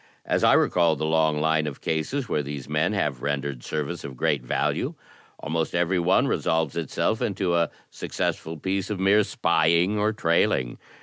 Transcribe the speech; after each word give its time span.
As 0.25 0.43
I 0.43 0.53
recall 0.53 0.95
the 0.95 1.05
long 1.05 1.39
line 1.39 1.67
of 1.67 1.79
cases 1.79 2.27
where 2.27 2.41
these 2.41 2.67
men 2.67 2.93
have 2.93 3.21
rendered 3.21 3.63
service 3.63 4.03
of 4.03 4.17
great 4.17 4.41
value, 4.41 4.95
almost 5.39 5.75
every 5.75 5.99
one 5.99 6.27
resolves 6.27 6.75
itself 6.75 7.21
into 7.21 7.55
a 7.55 7.69
successful 7.91 8.57
piece 8.57 8.89
of 8.89 8.99
mere 8.99 9.23
spying 9.23 9.99
or 9.99 10.11
trailing. 10.11 10.79